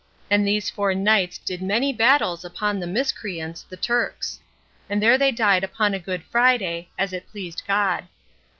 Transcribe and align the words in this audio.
And 0.31 0.47
these 0.47 0.67
four 0.67 0.95
knights 0.95 1.37
did 1.37 1.61
many 1.61 1.93
battles 1.93 2.43
upon 2.43 2.79
the 2.79 2.87
miscreants, 2.87 3.61
the 3.61 3.77
Turks; 3.77 4.39
and 4.89 4.99
there 4.99 5.15
they 5.15 5.31
died 5.31 5.63
upon 5.63 5.93
a 5.93 5.99
Good 5.99 6.23
Friday, 6.23 6.89
as 6.97 7.13
it 7.13 7.29
pleased 7.29 7.61
God. 7.67 8.07